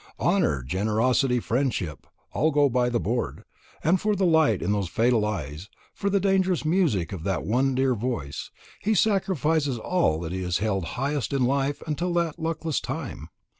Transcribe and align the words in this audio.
Honour, 0.19 0.63
generosity, 0.63 1.39
friendship, 1.39 2.07
all 2.31 2.49
go 2.49 2.69
by 2.69 2.89
the 2.89 2.99
board; 2.99 3.43
and 3.83 4.01
for 4.01 4.15
the 4.15 4.25
light 4.25 4.63
in 4.63 4.71
those 4.71 4.89
fatal 4.89 5.23
eyes, 5.23 5.69
for 5.93 6.09
the 6.09 6.19
dangerous 6.19 6.65
music 6.65 7.11
of 7.13 7.21
that 7.23 7.43
one 7.45 7.75
dear 7.75 7.93
voice, 7.93 8.49
he 8.81 8.95
sacrifices 8.95 9.77
all 9.77 10.19
that 10.21 10.31
he 10.31 10.41
has 10.41 10.57
held 10.57 10.85
highest 10.97 11.33
in 11.33 11.43
life 11.45 11.83
until 11.85 12.13
that 12.15 12.39
luckless 12.39 12.79
time. 12.79 13.29